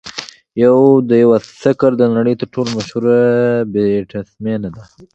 [0.63, 3.17] یوديوسکر د نړۍ تر ټولو مشهوره
[3.71, 4.85] بیټسمېنه وه.